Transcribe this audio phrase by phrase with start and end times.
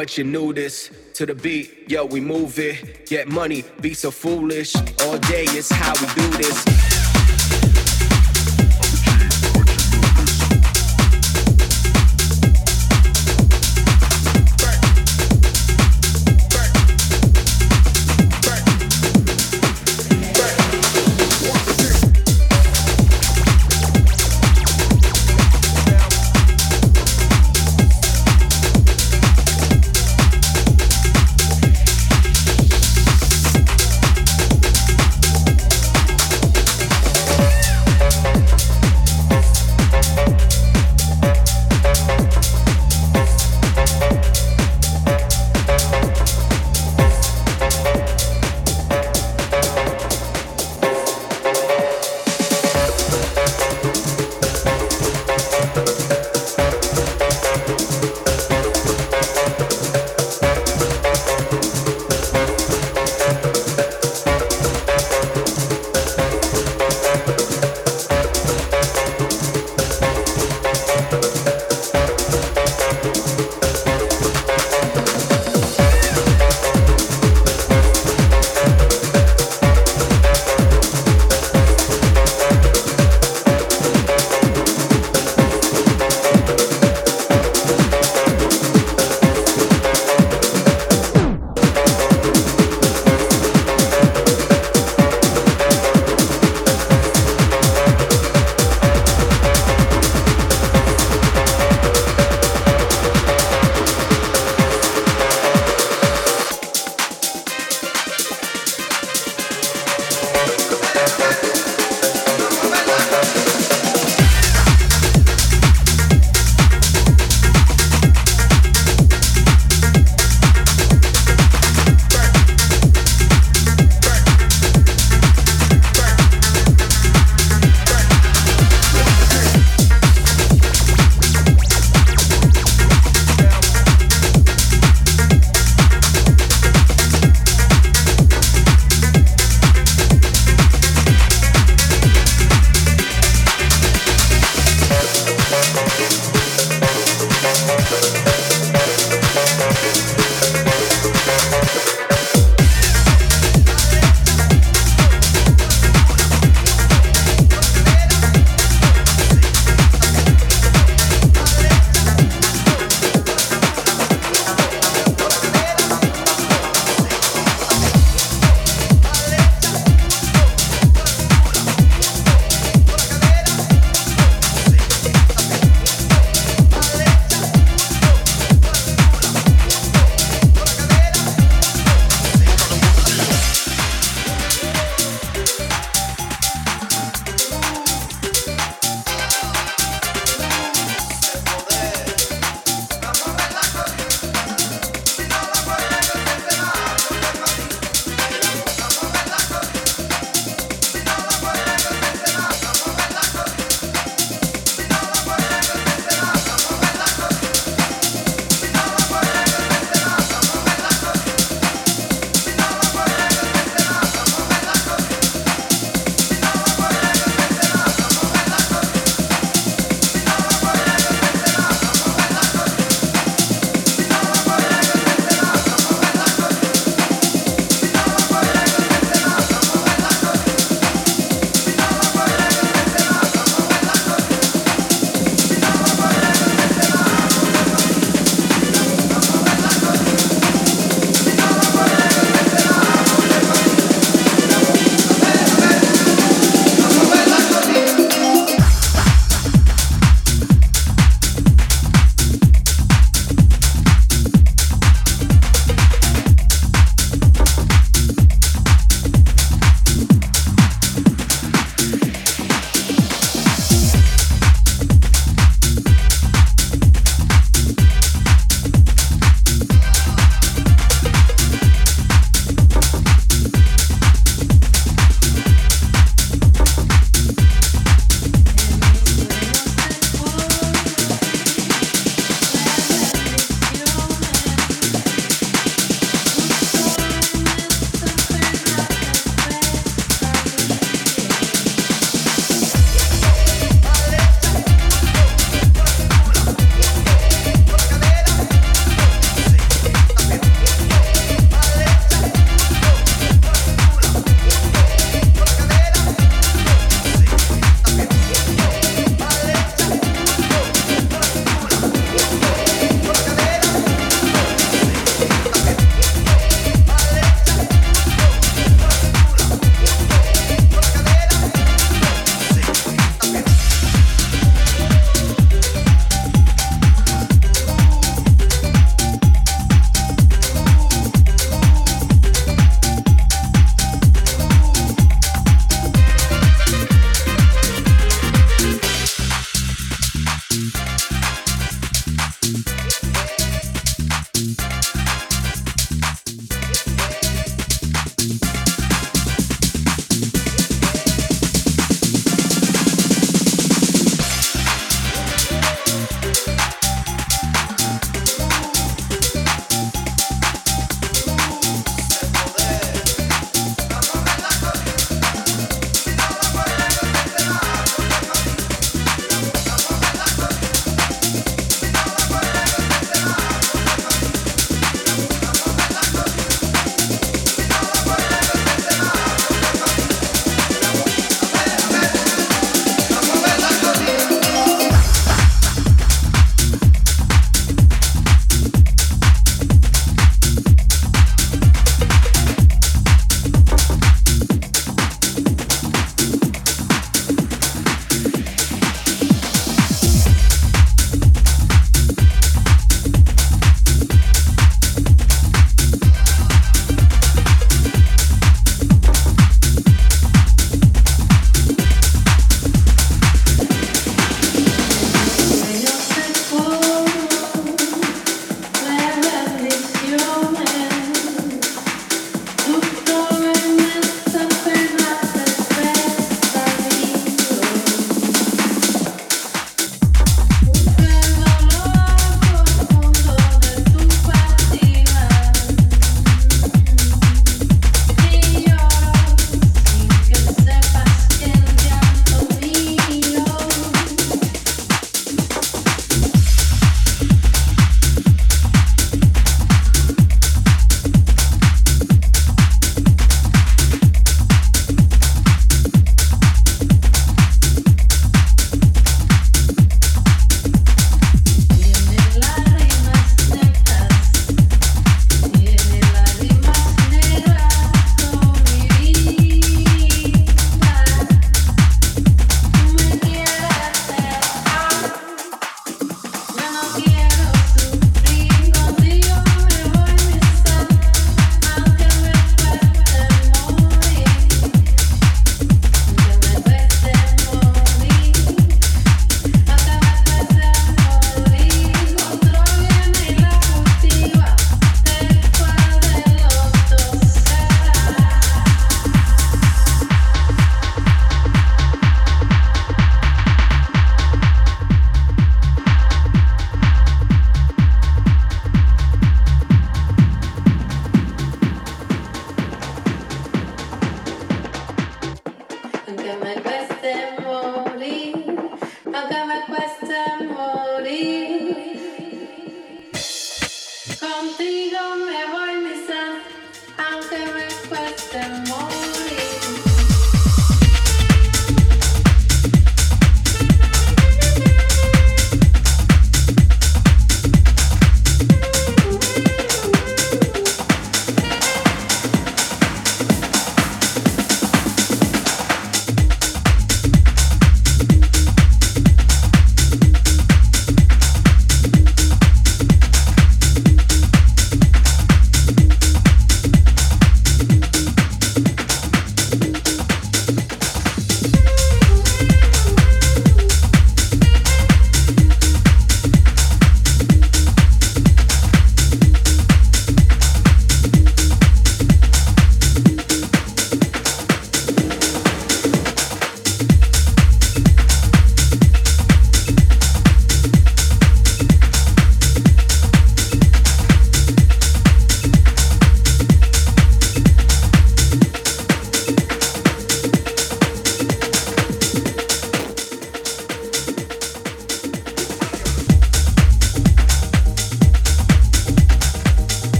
[0.00, 0.90] But you knew this.
[1.12, 3.04] To the beat, yo, we move it.
[3.04, 4.74] Get money, be so foolish.
[5.02, 7.99] All day is how we do this.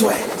[0.00, 0.39] this.